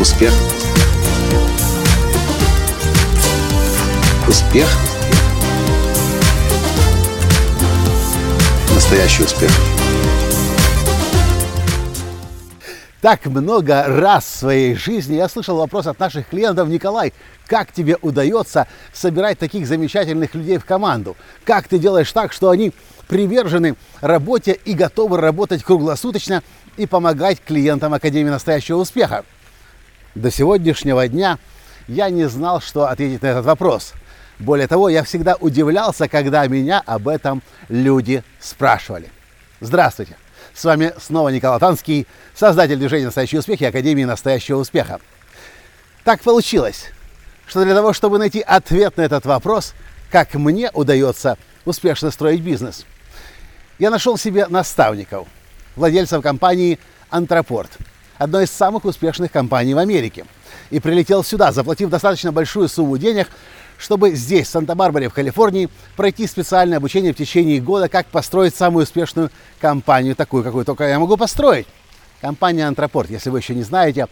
[0.00, 0.32] Успех.
[4.26, 4.66] Успех.
[8.74, 9.50] Настоящий успех.
[13.02, 17.12] Так много раз в своей жизни я слышал вопрос от наших клиентов, Николай,
[17.46, 21.14] как тебе удается собирать таких замечательных людей в команду?
[21.44, 22.72] Как ты делаешь так, что они
[23.06, 26.42] привержены работе и готовы работать круглосуточно
[26.78, 29.26] и помогать клиентам Академии настоящего успеха?
[30.14, 31.38] До сегодняшнего дня
[31.86, 33.92] я не знал, что ответить на этот вопрос.
[34.40, 39.08] Более того, я всегда удивлялся, когда меня об этом люди спрашивали.
[39.60, 40.16] Здравствуйте!
[40.52, 45.00] С вами снова Николай Танский, создатель движения «Настоящий успех» и Академии настоящего успеха.
[46.02, 46.86] Так получилось,
[47.46, 49.74] что для того, чтобы найти ответ на этот вопрос,
[50.10, 52.84] как мне удается успешно строить бизнес,
[53.78, 55.28] я нашел себе наставников,
[55.76, 57.70] владельцев компании «Антропорт»,
[58.20, 60.26] одной из самых успешных компаний в Америке,
[60.68, 63.28] и прилетел сюда, заплатив достаточно большую сумму денег,
[63.78, 68.82] чтобы здесь, в Санта-Барбаре, в Калифорнии, пройти специальное обучение в течение года, как построить самую
[68.82, 71.66] успешную компанию, такую, какую только я могу построить.
[72.20, 74.06] Компания «Антропорт», если вы еще не знаете,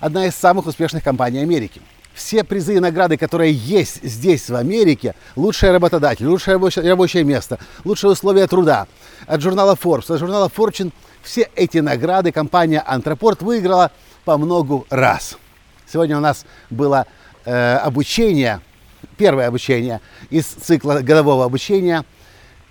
[0.00, 1.80] одна из самых успешных компаний Америки.
[2.12, 8.10] Все призы и награды, которые есть здесь, в Америке, лучший работодатель, лучшее рабочее место, лучшие
[8.10, 8.88] условия труда,
[9.28, 10.92] от журнала Forbes, от журнала Fortune,
[11.24, 13.90] все эти награды компания «Антропорт» выиграла
[14.24, 15.36] по многу раз.
[15.90, 17.06] Сегодня у нас было
[17.44, 18.60] э, обучение
[19.16, 20.00] первое обучение
[20.30, 22.04] из цикла годового обучения.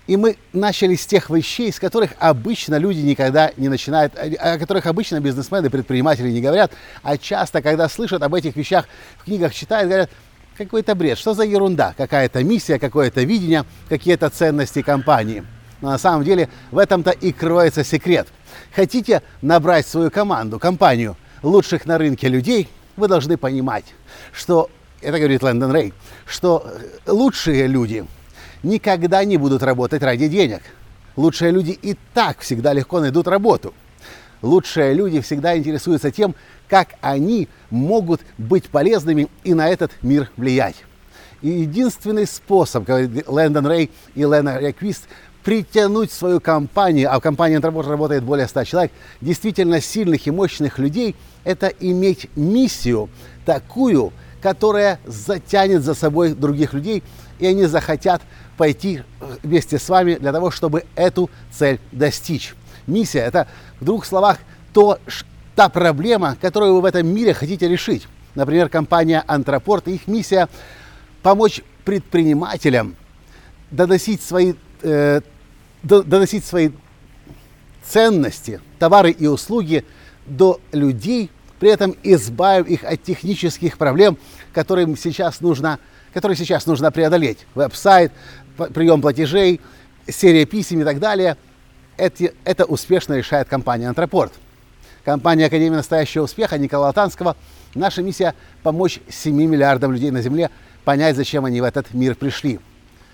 [0.05, 4.85] И мы начали с тех вещей, с которых обычно люди никогда не начинают, о которых
[4.85, 6.73] обычно бизнесмены, предприниматели не говорят,
[7.03, 8.85] а часто, когда слышат об этих вещах,
[9.17, 10.09] в книгах читают, говорят,
[10.57, 15.45] какой-то бред, что за ерунда, какая-то миссия, какое-то видение, какие-то ценности компании.
[15.79, 18.28] Но на самом деле в этом-то и кроется секрет.
[18.75, 23.86] Хотите набрать свою команду, компанию лучших на рынке людей, вы должны понимать,
[24.31, 24.69] что
[25.02, 25.94] это говорит Лэндон Рей,
[26.25, 26.66] что
[27.06, 28.06] лучшие люди
[28.64, 30.62] никогда не будут работать ради денег.
[31.16, 33.74] Лучшие люди и так всегда легко найдут работу.
[34.41, 36.35] Лучшие люди всегда интересуются тем,
[36.68, 40.84] как они могут быть полезными и на этот мир влиять.
[41.41, 45.08] И единственный способ, говорит Лэндон Рей и Лена Реквист,
[45.43, 50.79] притянуть свою компанию, а в компании Антропорт работает более 100 человек, действительно сильных и мощных
[50.79, 53.09] людей, это иметь миссию
[53.45, 57.03] такую, которая затянет за собой других людей,
[57.39, 58.21] и они захотят
[58.57, 59.01] пойти
[59.41, 62.53] вместе с вами для того, чтобы эту цель достичь.
[62.87, 63.47] Миссия– это,
[63.79, 64.37] в двух словах,
[64.73, 64.99] то,
[65.55, 68.07] та проблема, которую вы в этом мире хотите решить.
[68.35, 70.47] Например, компания «Антропорт», их миссия–
[71.23, 72.95] помочь предпринимателям
[73.71, 75.21] доносить свои, э,
[75.83, 76.71] доносить свои
[77.83, 79.85] ценности, товары и услуги
[80.25, 81.29] до людей–
[81.63, 84.17] при этом избавив их от технических проблем,
[84.51, 85.79] которым сейчас нужно,
[86.13, 87.47] которые сейчас нужно преодолеть.
[87.55, 88.11] Веб-сайт,
[88.73, 89.61] прием платежей,
[90.05, 91.38] серия писем и так далее.
[91.95, 94.33] Это, это успешно решает компания «Антропорт».
[95.05, 97.38] Компания Академия настоящего успеха Николая Танского.
[97.75, 100.49] Наша миссия– помочь 7 миллиардам людей на Земле
[100.83, 102.59] понять, зачем они в этот мир пришли.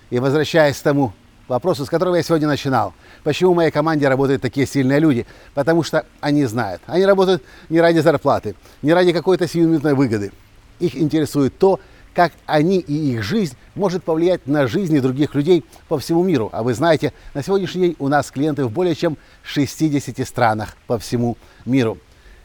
[0.10, 1.14] И возвращаясь к тому
[1.50, 2.94] вопросу, с которого я сегодня начинал.
[3.24, 5.26] Почему в моей команде работают такие сильные люди?
[5.54, 6.82] Потому что они знают.
[6.86, 10.32] Они работают не ради зарплаты, не ради какой-то сиюминутной выгоды.
[10.80, 11.80] Их интересует то,
[12.14, 16.50] как они и их жизнь может повлиять на жизни других людей по всему миру.
[16.52, 20.98] А вы знаете, на сегодняшний день у нас клиенты в более чем 60 странах по
[20.98, 21.98] всему миру.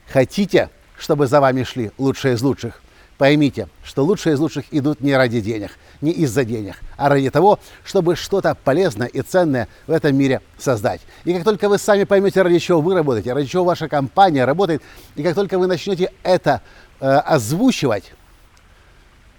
[0.08, 2.82] Хотите, чтобы за вами шли лучшие из лучших?
[3.18, 5.70] Поймите, что лучшие из лучших идут не ради денег,
[6.00, 11.00] не из-за денег, а ради того, чтобы что-то полезное и ценное в этом мире создать.
[11.24, 14.82] И как только вы сами поймете, ради чего вы работаете, ради чего ваша компания работает,
[15.14, 16.60] и как только вы начнете это
[17.00, 18.12] э, озвучивать,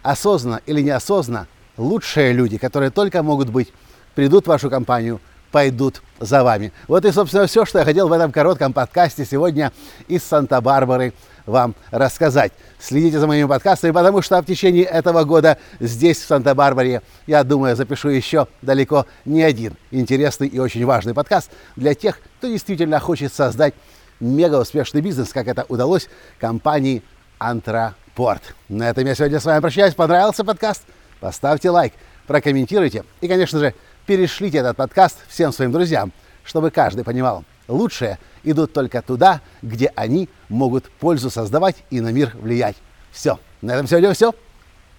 [0.03, 3.73] осознанно или неосознанно, лучшие люди, которые только могут быть,
[4.13, 5.19] придут в вашу компанию,
[5.55, 6.73] пойдут за вами.
[6.89, 9.71] Вот и, собственно, все, что я хотел в этом коротком подкасте сегодня
[10.09, 11.13] из Санта-Барбары
[11.45, 12.51] вам рассказать.
[12.77, 17.77] Следите за моими подкастами, потому что в течение этого года здесь, в Санта-Барбаре, я думаю,
[17.77, 23.33] запишу еще далеко не один интересный и очень важный подкаст для тех, кто действительно хочет
[23.33, 23.75] создать
[24.19, 27.01] мега успешный бизнес, как это удалось компании
[27.37, 28.41] Антропорт.
[28.67, 29.93] На этом я сегодня с вами прощаюсь.
[29.93, 30.81] Понравился подкаст?
[31.21, 31.93] Поставьте лайк,
[32.27, 33.73] прокомментируйте и, конечно же,
[34.05, 36.11] перешлите этот подкаст всем своим друзьям,
[36.43, 42.31] чтобы каждый понимал, лучшее идут только туда, где они могут пользу создавать и на мир
[42.35, 42.75] влиять.
[43.11, 43.39] Все.
[43.61, 44.33] На этом сегодня все.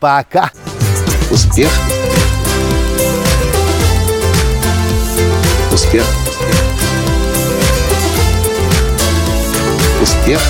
[0.01, 0.51] Пока.
[1.31, 1.71] Успех.
[5.73, 6.05] Успех.
[10.03, 10.41] Успех.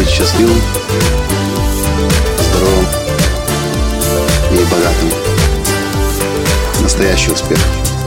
[0.00, 0.60] быть счастливым,
[7.00, 7.99] Настоящий успех.